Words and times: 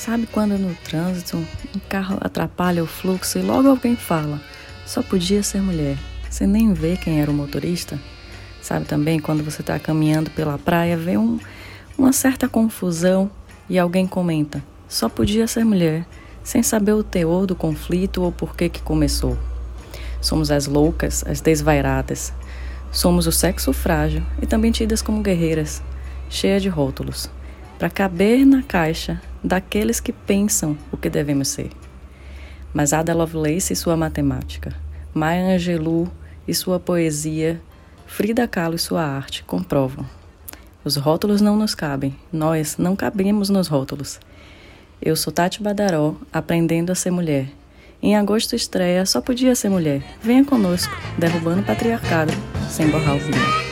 Sabe 0.00 0.26
quando 0.26 0.56
no 0.56 0.74
trânsito 0.76 1.36
um 1.36 1.78
carro 1.86 2.16
atrapalha 2.22 2.82
o 2.82 2.86
fluxo 2.86 3.38
e 3.38 3.42
logo 3.42 3.68
alguém 3.68 3.94
fala: 3.94 4.40
só 4.86 5.02
podia 5.02 5.42
ser 5.42 5.60
mulher. 5.60 5.98
Você 6.30 6.46
nem 6.46 6.72
vê 6.72 6.96
quem 6.96 7.20
era 7.20 7.30
o 7.30 7.34
motorista? 7.34 8.00
Sabe 8.62 8.86
também 8.86 9.20
quando 9.20 9.44
você 9.44 9.60
está 9.60 9.78
caminhando 9.78 10.30
pela 10.30 10.56
praia, 10.56 10.96
vê 10.96 11.18
um, 11.18 11.38
uma 11.98 12.14
certa 12.14 12.48
confusão 12.48 13.30
e 13.68 13.78
alguém 13.78 14.06
comenta: 14.06 14.64
só 14.88 15.06
podia 15.06 15.46
ser 15.46 15.66
mulher, 15.66 16.06
sem 16.42 16.62
saber 16.62 16.94
o 16.94 17.04
teor 17.04 17.44
do 17.44 17.54
conflito 17.54 18.22
ou 18.22 18.32
por 18.32 18.56
que 18.56 18.70
que 18.70 18.80
começou. 18.80 19.36
Somos 20.18 20.50
as 20.50 20.66
loucas, 20.66 21.22
as 21.26 21.42
desvairadas. 21.42 22.32
Somos 22.90 23.26
o 23.26 23.32
sexo 23.32 23.70
frágil 23.74 24.22
e 24.40 24.46
também 24.46 24.72
tidas 24.72 25.02
como 25.02 25.20
guerreiras, 25.20 25.82
cheia 26.30 26.58
de 26.58 26.70
rótulos, 26.70 27.28
para 27.80 27.88
caber 27.88 28.44
na 28.44 28.62
caixa 28.62 29.22
daqueles 29.42 30.00
que 30.00 30.12
pensam 30.12 30.76
o 30.92 30.98
que 30.98 31.08
devemos 31.08 31.48
ser. 31.48 31.70
Mas 32.74 32.92
Ada 32.92 33.14
Lovelace 33.14 33.72
e 33.72 33.76
sua 33.76 33.96
matemática, 33.96 34.76
Maya 35.14 35.54
Angelou 35.54 36.06
e 36.46 36.52
sua 36.52 36.78
poesia, 36.78 37.58
Frida 38.06 38.46
Kahlo 38.46 38.74
e 38.74 38.78
sua 38.78 39.02
arte 39.02 39.42
comprovam. 39.44 40.04
Os 40.84 40.96
rótulos 40.96 41.40
não 41.40 41.56
nos 41.56 41.74
cabem, 41.74 42.14
nós 42.30 42.76
não 42.76 42.94
cabemos 42.94 43.48
nos 43.48 43.66
rótulos. 43.66 44.20
Eu 45.00 45.16
sou 45.16 45.32
Tati 45.32 45.62
Badaró, 45.62 46.16
aprendendo 46.30 46.92
a 46.92 46.94
ser 46.94 47.10
mulher. 47.10 47.48
Em 48.02 48.14
agosto 48.14 48.54
estreia 48.54 49.06
Só 49.06 49.22
Podia 49.22 49.54
Ser 49.54 49.70
Mulher. 49.70 50.02
Venha 50.22 50.44
conosco, 50.44 50.94
derrubando 51.16 51.62
o 51.62 51.64
patriarcado, 51.64 52.32
sem 52.68 52.90
borrar 52.90 53.16
o 53.16 53.18
vinho. 53.18 53.69